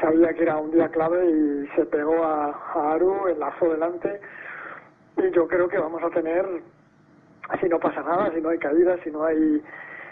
sabía 0.00 0.32
que 0.34 0.42
era 0.42 0.56
un 0.56 0.70
día 0.70 0.88
clave 0.88 1.24
y 1.30 1.68
se 1.76 1.84
pegó 1.86 2.24
a, 2.24 2.50
a 2.74 2.92
Aru, 2.94 3.28
enlazó 3.28 3.70
delante 3.70 4.20
y 5.16 5.30
yo 5.30 5.46
creo 5.46 5.68
que 5.68 5.78
vamos 5.78 6.02
a 6.02 6.10
tener, 6.10 6.44
si 7.60 7.68
no 7.68 7.78
pasa 7.78 8.02
nada, 8.02 8.30
si 8.32 8.40
no 8.40 8.48
hay 8.48 8.58
caídas, 8.58 9.00
si 9.04 9.10
no 9.10 9.24
hay 9.24 9.62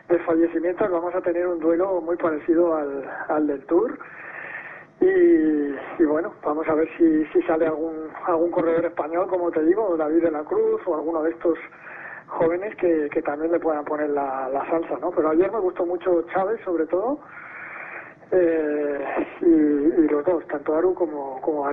desfallecimientos, 0.08 0.90
vamos 0.90 1.14
a 1.14 1.20
tener 1.20 1.46
un 1.46 1.60
duelo 1.60 2.00
muy 2.00 2.16
parecido 2.16 2.74
al, 2.74 3.46
del 3.46 3.64
Tour. 3.66 3.98
Y, 5.00 6.02
y 6.02 6.04
bueno, 6.04 6.34
vamos 6.44 6.68
a 6.68 6.74
ver 6.74 6.88
si, 6.98 7.24
si 7.26 7.42
sale 7.42 7.66
algún, 7.66 8.10
algún 8.26 8.50
corredor 8.50 8.84
español, 8.84 9.28
como 9.28 9.50
te 9.50 9.62
digo, 9.64 9.96
David 9.96 10.24
de 10.24 10.30
la 10.30 10.44
Cruz 10.44 10.82
o 10.84 10.94
alguno 10.94 11.22
de 11.22 11.30
estos 11.30 11.58
jóvenes 12.26 12.76
que, 12.76 13.08
que 13.10 13.22
también 13.22 13.50
le 13.50 13.58
puedan 13.60 13.84
poner 13.84 14.10
la, 14.10 14.48
la 14.50 14.68
salsa, 14.68 14.98
¿no? 15.00 15.10
Pero 15.10 15.30
ayer 15.30 15.50
me 15.50 15.60
gustó 15.60 15.86
mucho 15.86 16.22
Chávez, 16.32 16.60
sobre 16.64 16.86
todo, 16.86 17.18
eh, 18.32 19.04
y, 19.42 20.10
los 20.10 20.24
dos, 20.24 20.46
tanto 20.46 20.76
Aru 20.76 20.94
como, 20.94 21.40
como. 21.40 21.64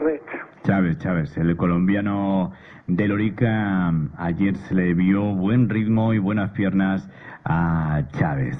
Chávez, 0.63 0.97
Chávez, 0.99 1.37
el 1.37 1.55
colombiano 1.55 2.51
de 2.87 3.07
Lorica, 3.07 3.91
ayer 4.17 4.55
se 4.55 4.75
le 4.75 4.93
vio 4.93 5.35
buen 5.35 5.69
ritmo 5.69 6.13
y 6.13 6.19
buenas 6.19 6.51
piernas 6.51 7.09
a 7.45 8.03
Chávez. 8.13 8.57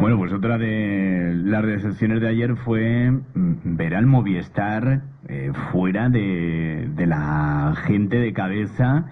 Bueno, 0.00 0.16
pues 0.18 0.32
otra 0.32 0.58
de 0.58 1.32
las 1.44 1.64
decepciones 1.64 2.20
de 2.20 2.28
ayer 2.28 2.56
fue 2.56 3.10
mm, 3.10 3.76
ver 3.76 3.94
al 3.94 4.06
Movistar 4.06 5.02
eh, 5.28 5.52
fuera 5.72 6.08
de, 6.08 6.88
de 6.94 7.06
la 7.06 7.74
gente 7.86 8.18
de 8.18 8.32
cabeza. 8.32 9.06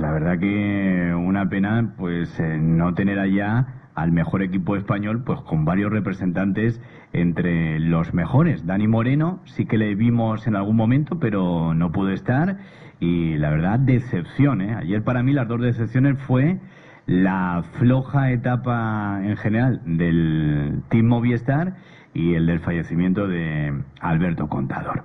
La 0.00 0.12
verdad 0.12 0.38
que 0.38 1.14
una 1.14 1.48
pena 1.48 1.94
pues 1.96 2.38
eh, 2.40 2.58
no 2.58 2.94
tener 2.94 3.18
allá 3.18 3.66
al 3.94 4.12
mejor 4.12 4.42
equipo 4.42 4.76
español 4.76 5.24
pues 5.24 5.40
con 5.40 5.64
varios 5.64 5.90
representantes 5.90 6.80
entre 7.12 7.80
los 7.80 8.14
mejores. 8.14 8.64
Dani 8.66 8.86
Moreno 8.86 9.40
sí 9.44 9.66
que 9.66 9.78
le 9.78 9.94
vimos 9.94 10.46
en 10.46 10.56
algún 10.56 10.76
momento 10.76 11.18
pero 11.18 11.74
no 11.74 11.90
pudo 11.90 12.10
estar 12.10 12.58
y 13.00 13.36
la 13.36 13.50
verdad 13.50 13.78
decepción. 13.78 14.60
¿eh? 14.60 14.74
Ayer 14.74 15.02
para 15.02 15.22
mí 15.22 15.32
las 15.32 15.48
dos 15.48 15.60
decepciones 15.60 16.18
fue 16.18 16.58
la 17.06 17.64
floja 17.78 18.30
etapa 18.32 19.20
en 19.22 19.36
general 19.36 19.80
del 19.84 20.82
Team 20.90 21.06
Movistar 21.06 21.74
y 22.14 22.34
el 22.34 22.46
del 22.46 22.60
fallecimiento 22.60 23.26
de 23.26 23.72
Alberto 24.00 24.48
Contador. 24.48 25.02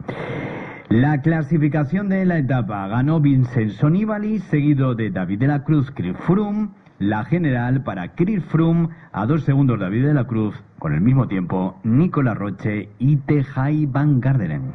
La 0.90 1.22
clasificación 1.22 2.10
de 2.10 2.25
la 2.25 2.38
etapa 2.38 2.88
ganó 2.88 3.20
Vincenzo 3.20 3.90
Nibali, 3.90 4.40
seguido 4.40 4.94
de 4.96 5.10
David 5.10 5.40
de 5.40 5.48
la 5.48 5.63
Cruz, 5.63 5.92
Chris 5.92 6.16
Froome. 6.18 6.70
La 7.00 7.25
general 7.25 7.84
para 7.84 8.13
Chris 8.13 8.44
Froome, 8.46 8.90
a 9.12 9.25
dos 9.25 9.44
segundos 9.44 9.80
David 9.80 10.06
de 10.06 10.13
la 10.13 10.25
Cruz, 10.25 10.56
con 10.80 10.94
el 10.94 11.02
mismo 11.02 11.28
tiempo 11.28 11.80
Nicola 11.84 12.34
Roche 12.34 12.90
y 13.00 13.16
Tejay 13.18 13.88
Van 13.88 14.22
Garderen. 14.22 14.72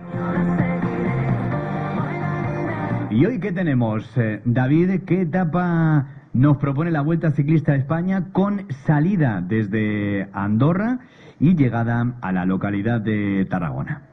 ¿Y 3.11 3.25
hoy 3.25 3.39
qué 3.39 3.53
tenemos, 3.53 4.05
eh, 4.19 4.43
David? 4.45 5.03
¿Qué 5.07 5.23
etapa 5.23 6.07
nos 6.33 6.57
propone 6.59 6.91
la 6.91 7.01
Vuelta 7.01 7.31
Ciclista 7.31 7.73
a 7.73 7.77
España 7.77 8.27
con 8.33 8.67
salida 8.87 9.41
desde 9.41 10.29
Andorra 10.33 10.99
y 11.39 11.55
llegada 11.55 12.15
a 12.21 12.33
la 12.33 12.45
localidad 12.45 13.01
de 13.01 13.47
Tarragona? 13.49 14.08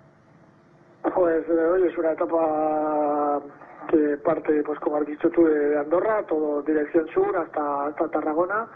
Pues 1.16 1.48
hoy 1.50 1.88
es 1.88 1.98
una 1.98 2.12
etapa 2.12 3.42
que 3.88 4.18
parte, 4.18 4.62
pues 4.64 4.78
como 4.82 4.98
has 4.98 5.06
dicho 5.06 5.30
tú, 5.30 5.46
de 5.46 5.80
Andorra, 5.80 6.24
todo 6.24 6.62
dirección 6.62 7.08
sur 7.08 7.38
hasta, 7.38 7.86
hasta 7.86 8.10
Tarragona. 8.10 8.68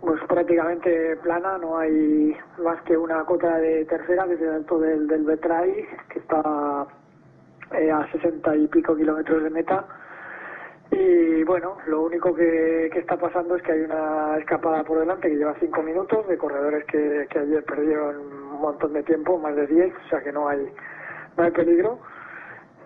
Pues 0.00 0.22
prácticamente 0.26 1.16
plana, 1.16 1.58
no 1.58 1.76
hay 1.76 2.34
más 2.62 2.80
que 2.84 2.96
una 2.96 3.24
cota 3.26 3.58
de 3.58 3.84
tercera, 3.84 4.26
que 4.26 4.34
es 4.34 4.40
el 4.40 4.54
alto 4.54 4.78
del, 4.78 5.06
del 5.06 5.24
Betray, 5.24 5.86
que 6.08 6.18
está 6.18 6.86
eh, 7.72 7.90
a 7.90 8.10
60 8.10 8.56
y 8.56 8.66
pico 8.68 8.96
kilómetros 8.96 9.42
de 9.42 9.50
meta. 9.50 9.84
Y 10.92 11.44
bueno, 11.44 11.76
lo 11.86 12.04
único 12.04 12.34
que, 12.34 12.88
que 12.90 13.00
está 13.00 13.18
pasando 13.18 13.56
es 13.56 13.62
que 13.62 13.72
hay 13.72 13.80
una 13.82 14.38
escapada 14.38 14.82
por 14.82 14.98
delante 14.98 15.28
que 15.28 15.36
lleva 15.36 15.54
cinco 15.60 15.82
minutos 15.82 16.26
de 16.26 16.38
corredores 16.38 16.86
que, 16.86 17.26
que 17.28 17.38
ayer 17.38 17.62
perdieron 17.64 18.16
un 18.16 18.60
montón 18.62 18.94
de 18.94 19.02
tiempo, 19.02 19.38
más 19.38 19.54
de 19.54 19.66
10, 19.66 19.94
o 19.94 20.08
sea 20.08 20.22
que 20.22 20.32
no 20.32 20.48
hay, 20.48 20.72
no 21.36 21.44
hay 21.44 21.50
peligro. 21.50 21.98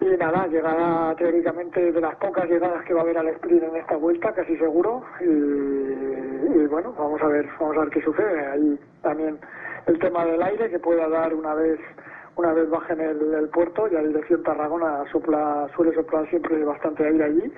Y 0.01 0.17
nada, 0.17 0.47
llegada 0.47 1.15
teóricamente 1.17 1.93
de 1.93 2.01
las 2.01 2.15
pocas 2.17 2.49
llegadas 2.49 2.85
que 2.85 2.95
va 2.95 3.01
a 3.01 3.03
haber 3.03 3.19
al 3.19 3.29
sprint 3.29 3.65
en 3.65 3.77
esta 3.77 3.97
vuelta, 3.97 4.33
casi 4.33 4.57
seguro. 4.57 5.03
Y, 5.21 6.67
bueno, 6.67 6.95
vamos 6.97 7.21
a 7.21 7.27
ver, 7.27 7.49
vamos 7.59 7.77
a 7.77 7.81
ver 7.81 7.91
qué 7.91 8.03
sucede. 8.03 8.47
Ahí 8.47 8.79
también 9.03 9.39
el 9.87 9.99
tema 9.99 10.25
del 10.25 10.43
aire 10.43 10.71
que 10.71 10.79
pueda 10.79 11.09
dar 11.09 11.35
una 11.35 11.55
vez 11.55 11.81
una 12.37 12.53
vez 12.53 12.71
bajen 12.71 13.01
el, 13.01 13.35
el 13.35 13.49
puerto 13.49 13.89
y 13.89 13.97
a 13.97 14.01
dirección 14.01 14.45
Tarragona 14.45 15.03
sopla, 15.11 15.67
suele 15.75 15.93
soplar 15.93 16.29
siempre 16.31 16.63
bastante 16.65 17.05
aire 17.05 17.25
allí. 17.25 17.53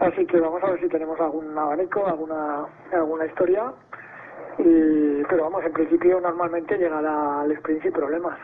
Así 0.00 0.26
que 0.26 0.40
vamos 0.40 0.60
a 0.64 0.70
ver 0.70 0.80
si 0.80 0.88
tenemos 0.88 1.18
algún 1.20 1.56
abanico, 1.56 2.04
alguna 2.04 2.66
alguna 2.92 3.26
historia. 3.26 3.72
Y, 4.58 5.22
pero 5.28 5.44
vamos, 5.44 5.64
en 5.64 5.72
principio 5.72 6.20
normalmente 6.20 6.76
llegará 6.76 7.42
al 7.42 7.52
sprint 7.52 7.82
sin 7.82 7.92
problemas. 7.92 8.36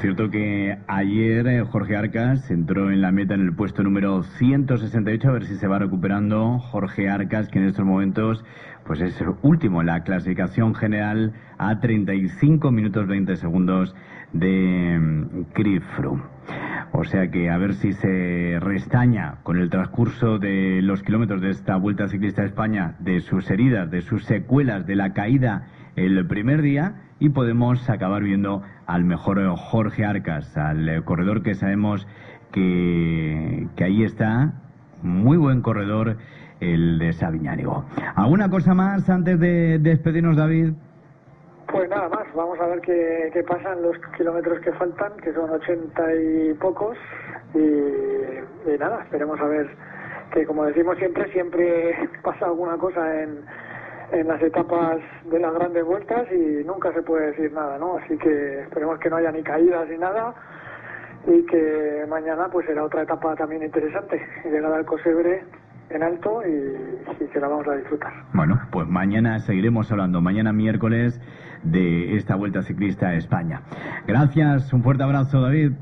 Cierto 0.00 0.30
que 0.30 0.78
ayer 0.86 1.46
eh, 1.46 1.62
Jorge 1.62 1.94
Arcas 1.94 2.50
entró 2.50 2.90
en 2.90 3.02
la 3.02 3.12
meta 3.12 3.34
en 3.34 3.42
el 3.42 3.52
puesto 3.52 3.82
número 3.82 4.22
168, 4.22 5.28
a 5.28 5.32
ver 5.32 5.44
si 5.44 5.56
se 5.56 5.66
va 5.66 5.78
recuperando 5.78 6.58
Jorge 6.58 7.10
Arcas, 7.10 7.50
que 7.50 7.58
en 7.58 7.66
estos 7.66 7.84
momentos 7.84 8.42
pues 8.86 9.02
es 9.02 9.22
último 9.42 9.82
en 9.82 9.88
la 9.88 10.02
clasificación 10.02 10.74
general 10.74 11.34
a 11.58 11.80
35 11.80 12.70
minutos 12.70 13.06
20 13.08 13.36
segundos 13.36 13.94
de 14.32 14.98
mm, 14.98 15.80
Froome. 15.96 16.22
O 16.92 17.04
sea 17.04 17.30
que 17.30 17.50
a 17.50 17.58
ver 17.58 17.74
si 17.74 17.92
se 17.92 18.56
restaña 18.58 19.40
con 19.42 19.58
el 19.58 19.68
transcurso 19.68 20.38
de 20.38 20.80
los 20.80 21.02
kilómetros 21.02 21.42
de 21.42 21.50
esta 21.50 21.76
Vuelta 21.76 22.08
Ciclista 22.08 22.40
a 22.40 22.46
España, 22.46 22.96
de 23.00 23.20
sus 23.20 23.50
heridas, 23.50 23.90
de 23.90 24.00
sus 24.00 24.24
secuelas, 24.24 24.86
de 24.86 24.96
la 24.96 25.12
caída 25.12 25.66
el 25.96 26.26
primer 26.26 26.62
día 26.62 26.94
y 27.18 27.28
podemos 27.28 27.88
acabar 27.90 28.22
viendo 28.22 28.62
al 28.86 29.04
mejor 29.04 29.38
Jorge 29.56 30.04
Arcas, 30.04 30.56
al 30.56 30.88
eh, 30.88 31.02
corredor 31.02 31.42
que 31.42 31.54
sabemos 31.54 32.06
que, 32.52 33.68
que 33.76 33.84
ahí 33.84 34.02
está, 34.04 34.54
muy 35.02 35.36
buen 35.36 35.62
corredor 35.62 36.16
el 36.60 36.98
de 36.98 37.12
Sabiñánigo. 37.12 37.84
¿Alguna 38.16 38.50
cosa 38.50 38.74
más 38.74 39.08
antes 39.08 39.38
de 39.38 39.78
despedirnos, 39.78 40.36
David? 40.36 40.72
Pues 41.72 41.88
nada 41.88 42.08
más, 42.08 42.26
vamos 42.34 42.58
a 42.58 42.66
ver 42.66 42.80
qué, 42.80 43.30
qué 43.32 43.42
pasa 43.44 43.72
en 43.72 43.82
los 43.82 43.96
kilómetros 44.16 44.58
que 44.60 44.72
faltan, 44.72 45.12
que 45.22 45.32
son 45.32 45.50
ochenta 45.50 46.02
y 46.14 46.52
pocos. 46.54 46.98
Y 47.54 48.78
nada, 48.78 49.02
esperemos 49.04 49.40
a 49.40 49.44
ver 49.44 49.68
que, 50.32 50.44
como 50.46 50.64
decimos 50.64 50.98
siempre, 50.98 51.30
siempre 51.32 52.08
pasa 52.22 52.46
alguna 52.46 52.76
cosa 52.76 53.22
en, 53.22 53.38
en 54.12 54.28
las 54.28 54.42
etapas 54.42 54.98
de 55.30 55.38
las 55.38 55.54
grandes 55.54 55.84
vueltas 55.84 56.26
y 56.32 56.64
nunca 56.64 56.92
se 56.92 57.02
puede 57.02 57.28
decir 57.28 57.52
nada, 57.52 57.78
¿no? 57.78 57.96
Así 57.98 58.16
que 58.18 58.62
esperemos 58.62 58.98
que 58.98 59.10
no 59.10 59.16
haya 59.16 59.32
ni 59.32 59.42
caídas 59.42 59.88
ni 59.88 59.98
nada 59.98 60.34
y 61.26 61.44
que 61.46 62.04
mañana 62.08 62.48
pues 62.50 62.66
será 62.66 62.84
otra 62.84 63.02
etapa 63.02 63.34
también 63.36 63.62
interesante. 63.62 64.20
Llegada 64.44 64.76
al 64.76 64.84
Cosebre 64.84 65.44
en 65.90 66.02
alto 66.02 66.42
y, 66.46 67.24
y 67.24 67.26
que 67.28 67.40
la 67.40 67.48
vamos 67.48 67.66
a 67.68 67.74
disfrutar. 67.74 68.12
Bueno, 68.32 68.60
pues 68.70 68.88
mañana 68.88 69.38
seguiremos 69.40 69.90
hablando, 69.90 70.20
mañana 70.20 70.52
miércoles, 70.52 71.20
de 71.62 72.16
esta 72.16 72.36
Vuelta 72.36 72.62
Ciclista 72.62 73.08
a 73.08 73.14
España. 73.14 73.62
Gracias, 74.06 74.72
un 74.72 74.82
fuerte 74.82 75.02
abrazo, 75.02 75.40
David. 75.40 75.72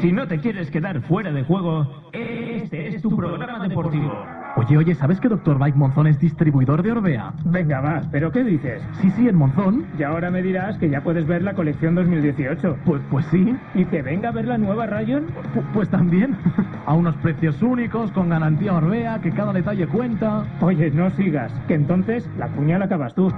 Si 0.00 0.12
no 0.12 0.26
te 0.28 0.38
quieres 0.38 0.70
quedar 0.70 1.00
fuera 1.02 1.32
de 1.32 1.42
juego, 1.42 2.10
este 2.12 2.88
es 2.88 3.02
tu 3.02 3.16
programa 3.16 3.66
deportivo. 3.66 4.12
Oye, 4.56 4.76
oye, 4.76 4.94
¿sabes 4.94 5.20
que 5.20 5.28
Dr. 5.28 5.58
Bike 5.58 5.76
Monzón 5.76 6.06
es 6.08 6.18
distribuidor 6.18 6.82
de 6.82 6.92
Orbea? 6.92 7.32
Venga, 7.44 7.80
va, 7.80 8.02
¿pero 8.10 8.32
qué 8.32 8.42
dices? 8.44 8.82
Sí, 9.00 9.10
sí, 9.12 9.28
en 9.28 9.36
Monzón. 9.36 9.86
Y 9.98 10.02
ahora 10.02 10.30
me 10.30 10.42
dirás 10.42 10.76
que 10.78 10.88
ya 10.90 11.00
puedes 11.02 11.26
ver 11.26 11.42
la 11.42 11.54
colección 11.54 11.94
2018. 11.94 12.76
Pues, 12.84 13.02
pues 13.10 13.24
sí. 13.30 13.54
¿Y 13.74 13.84
que 13.84 14.02
venga 14.02 14.30
a 14.30 14.32
ver 14.32 14.46
la 14.46 14.58
nueva 14.58 14.86
Rayon? 14.86 15.26
Pu- 15.54 15.62
pues 15.74 15.88
también. 15.88 16.36
A 16.86 16.94
unos 16.94 17.14
precios 17.16 17.60
únicos, 17.62 18.10
con 18.12 18.30
garantía 18.30 18.72
Orbea, 18.74 19.20
que 19.20 19.30
cada 19.30 19.52
detalle 19.52 19.86
cuenta. 19.86 20.44
Oye, 20.60 20.90
no 20.90 21.10
sigas, 21.10 21.52
que 21.68 21.74
entonces 21.74 22.28
la 22.38 22.48
puñal 22.48 22.82
acabas 22.82 23.14
tú. 23.14 23.30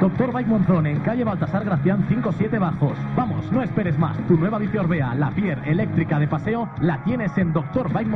Doctor 0.00 0.32
Bike 0.32 0.48
en 0.86 1.00
calle 1.00 1.24
Baltasar 1.24 1.62
Gracián 1.62 2.08
57 2.08 2.58
Bajos. 2.58 2.96
Vamos, 3.14 3.52
no 3.52 3.62
esperes 3.62 3.98
más. 3.98 4.16
Tu 4.26 4.36
nueva 4.38 4.58
bici 4.58 4.78
Orbea, 4.78 5.14
la 5.14 5.30
Pier 5.30 5.60
eléctrica 5.66 6.18
de 6.18 6.26
paseo, 6.26 6.70
la 6.80 7.04
tienes 7.04 7.36
en 7.36 7.52
Doctor 7.52 7.92
Bike. 7.92 8.08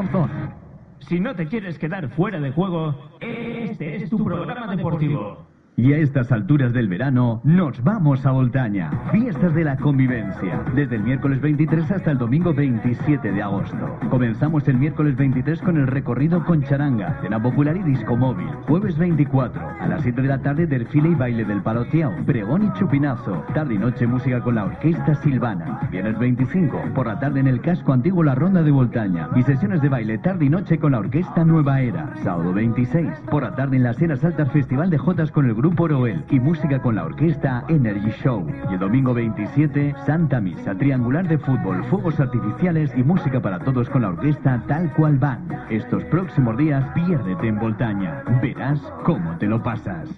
Si 1.01 1.21
no 1.21 1.35
te 1.35 1.47
quieres 1.47 1.79
quedar 1.79 2.09
fuera 2.09 2.41
de 2.41 2.53
juego, 2.53 2.95
este 3.21 3.97
es 3.97 4.09
tu 4.09 4.25
programa 4.25 4.75
deportivo. 4.75 5.54
Y 5.77 5.93
a 5.93 5.99
estas 5.99 6.31
alturas 6.31 6.73
del 6.73 6.87
verano 6.87 7.41
nos 7.43 7.83
vamos 7.83 8.25
a 8.25 8.31
Voltaña. 8.31 8.93
Fiestas 9.11 9.53
de 9.57 9.65
la 9.65 9.77
convivencia. 9.77 10.63
Desde 10.73 10.95
el 10.95 11.03
miércoles 11.03 11.41
23 11.41 11.91
hasta 11.91 12.13
el 12.13 12.19
domingo 12.19 12.55
27 12.55 13.33
de 13.33 13.43
agosto. 13.43 13.99
Comenzamos 14.09 14.69
el 14.69 14.77
miércoles 14.77 15.17
23 15.17 15.61
con 15.63 15.77
el 15.77 15.89
recorrido 15.89 16.45
con 16.45 16.63
charanga, 16.63 17.19
cena 17.21 17.43
popular 17.43 17.77
y 17.77 17.83
disco 17.83 18.17
móvil. 18.17 18.47
Jueves 18.69 18.97
24 18.97 19.61
a 19.81 19.89
las 19.89 20.03
7 20.03 20.23
de 20.23 20.29
la 20.29 20.39
tarde 20.39 20.69
desfile 20.69 21.09
y 21.09 21.15
baile 21.17 21.45
del 21.45 21.61
paloteao, 21.61 22.13
pregón 22.25 22.67
y 22.67 22.79
chupinazo. 22.79 23.45
Tarde 23.53 23.75
y 23.75 23.79
noche 23.79 24.07
música 24.07 24.41
con 24.43 24.55
la 24.55 24.67
orquesta 24.67 25.17
Silvana. 25.17 25.81
Viernes 25.91 26.17
25 26.21 26.83
por 26.95 27.09
la 27.09 27.19
tarde 27.19 27.41
en 27.41 27.49
el 27.49 27.61
casco 27.61 27.93
antiguo 27.93 28.23
la 28.23 28.37
ronda 28.37 28.63
de 28.63 28.71
Voltaña. 28.71 29.29
Y 29.35 29.43
sesiones 29.43 29.83
de 29.83 29.89
baile 29.89 30.19
tarde 30.19 30.45
y 30.45 30.51
noche 30.51 30.79
con 30.79 30.93
la 30.93 31.01
orquesta 31.01 31.45
Nueva 31.45 31.81
Era. 31.81 32.15
Sábado 32.23 32.53
26 32.53 33.09
por 33.29 33.43
la 33.43 33.57
tarde 33.57 33.77
en 33.77 33.83
las 33.83 34.01
Eras 34.01 34.25
Altas 34.25 34.53
Festival 34.53 34.89
de 34.89 34.99
Jotas 34.99 35.33
con 35.33 35.47
el 35.47 35.55
Grupo 35.55 35.64
Roel 35.73 36.25
y 36.31 36.39
música 36.39 36.81
con 36.81 36.95
la 36.95 37.05
orquesta 37.05 37.65
Energy 37.69 38.11
Show. 38.23 38.47
Y 38.71 38.75
el 38.75 38.79
domingo 38.79 39.15
27, 39.15 39.95
Santa 40.05 40.41
Misa, 40.41 40.75
triangular 40.77 41.27
de 41.27 41.39
fútbol, 41.39 41.83
fuegos 41.85 42.21
artificiales 42.21 42.93
y 42.97 43.03
música 43.03 43.41
para 43.41 43.59
todos 43.61 43.89
con 43.89 44.03
la 44.03 44.09
orquesta 44.09 44.63
Tal 44.69 44.93
Cual 44.93 45.19
Van. 45.19 45.49
Estos 45.71 46.05
próximos 46.05 46.57
días, 46.59 46.85
piérdete 46.95 47.49
en 47.49 47.59
Voltaña. 47.59 48.23
Verás 48.43 48.81
cómo 49.05 49.39
te 49.39 49.47
lo 49.47 49.63
pasas. 49.63 50.11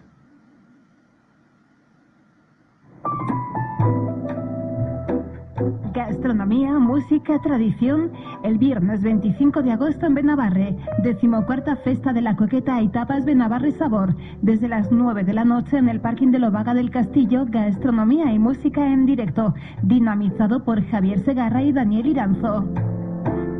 Gastronomía, 5.93 6.79
música, 6.79 7.41
tradición. 7.41 8.13
El 8.47 8.59
viernes 8.59 9.03
25 9.03 9.65
de 9.65 9.73
agosto 9.73 10.07
en 10.07 10.15
Benavarre, 10.15 10.77
decimocuarta 11.03 11.75
Festa 11.75 12.13
de 12.13 12.21
la 12.21 12.37
Coqueta 12.37 12.81
y 12.81 12.89
Tapas 12.89 13.25
Benavarre 13.25 13.73
Sabor. 13.73 14.15
Desde 14.41 14.69
las 14.69 14.93
9 14.93 15.25
de 15.25 15.35
la 15.35 15.45
noche 15.45 15.79
en 15.79 15.89
el 15.89 16.01
parking 16.01 16.29
de 16.29 16.39
Lovaga 16.39 16.73
del 16.73 16.93
Castillo, 16.93 17.45
gastronomía 17.49 18.33
y 18.33 18.39
música 18.39 18.87
en 18.87 19.05
directo. 19.05 19.53
Dinamizado 19.83 20.63
por 20.63 20.81
Javier 20.81 21.19
Segarra 21.25 21.61
y 21.61 21.73
Daniel 21.73 22.07
Iranzo. 22.07 22.65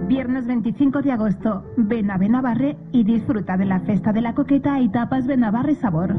Viernes 0.07 0.47
25 0.47 1.03
de 1.03 1.11
agosto, 1.11 1.65
ven 1.77 2.13
a 2.13 2.17
Benavarre 2.17 2.77
y 2.93 3.03
disfruta 3.03 3.57
de 3.57 3.65
la 3.65 3.81
Festa 3.81 4.13
de 4.13 4.21
la 4.21 4.37
Coqueta 4.37 4.79
y 4.79 4.89
Tapas 4.89 5.27
Benavarre 5.27 5.75
Sabor. 5.75 6.15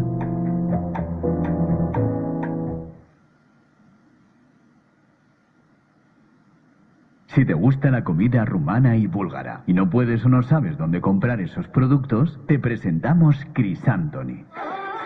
Si 7.28 7.46
te 7.46 7.54
gusta 7.54 7.92
la 7.92 8.04
comida 8.04 8.46
rumana 8.46 8.96
y 8.96 9.06
búlgara 9.06 9.64
y 9.68 9.74
no 9.74 9.90
puedes 9.90 10.24
o 10.26 10.30
no 10.30 10.44
sabes 10.44 10.78
dónde 10.78 11.02
comprar 11.02 11.42
esos 11.42 11.68
productos, 11.68 12.40
te 12.48 12.58
presentamos 12.58 13.36
Crisantoni. 13.54 14.46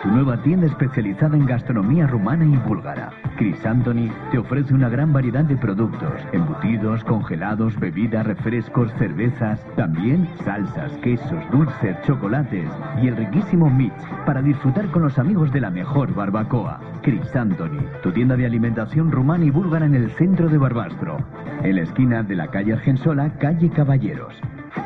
Tu 0.02 0.08
nueva 0.08 0.36
tienda 0.42 0.66
especializada 0.66 1.36
en 1.36 1.46
gastronomía 1.46 2.08
rumana 2.08 2.44
y 2.44 2.56
búlgara. 2.66 3.10
Crisantoni 3.36 4.10
te 4.32 4.38
ofrece 4.38 4.74
una 4.74 4.88
gran 4.88 5.12
variedad 5.12 5.44
de 5.44 5.56
productos, 5.56 6.12
embutidos, 6.32 7.04
congelados, 7.04 7.78
bebidas, 7.78 8.26
refrescos, 8.26 8.92
cervezas, 8.94 9.64
también 9.76 10.28
salsas, 10.44 10.90
quesos, 11.04 11.48
dulces, 11.52 11.96
chocolates 12.04 12.68
y 13.00 13.06
el 13.06 13.16
riquísimo 13.16 13.70
mix 13.70 13.94
para 14.26 14.42
disfrutar 14.42 14.90
con 14.90 15.02
los 15.02 15.20
amigos 15.20 15.52
de 15.52 15.60
la 15.60 15.70
mejor 15.70 16.12
barbacoa. 16.12 16.80
Crisantoni, 17.02 17.86
tu 18.02 18.10
tienda 18.10 18.36
de 18.36 18.46
alimentación 18.46 19.12
rumana 19.12 19.44
y 19.44 19.50
búlgara 19.50 19.86
en 19.86 19.94
el 19.94 20.10
centro 20.10 20.48
de 20.48 20.58
Barbastro, 20.58 21.18
en 21.62 21.76
la 21.76 21.82
esquina 21.82 22.24
de 22.24 22.34
la 22.34 22.48
calle 22.48 22.72
Argensola, 22.72 23.38
calle 23.38 23.70
Caballeros. 23.70 24.34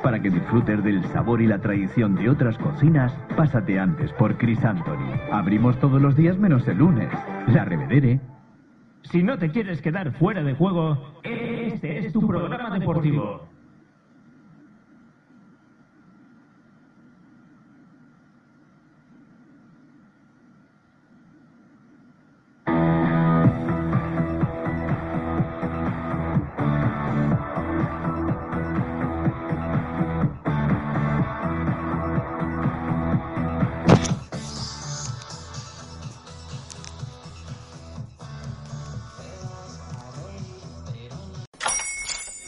Para 0.03 0.21
que 0.21 0.31
disfrutes 0.31 0.83
del 0.85 1.05
sabor 1.07 1.41
y 1.41 1.47
la 1.47 1.61
tradición 1.61 2.15
de 2.15 2.31
otras 2.31 2.57
cocinas, 2.59 3.13
pásate 3.37 3.79
antes 3.79 4.13
por 4.13 4.37
Crisantoni. 4.37 5.13
Abrimos 5.33 5.79
todos 5.81 6.01
los 6.01 6.17
días 6.17 6.39
menos 6.39 6.67
el 6.69 6.79
lunes. 6.79 7.09
La 7.49 7.65
Revedere. 7.65 8.21
Si 9.03 9.23
no 9.23 9.39
te 9.39 9.51
quieres 9.51 9.81
quedar 9.81 10.13
fuera 10.13 10.43
de 10.43 10.55
juego, 10.55 11.21
este 11.23 11.99
es 11.99 12.13
tu 12.13 12.27
programa 12.27 12.77
deportivo. 12.79 13.56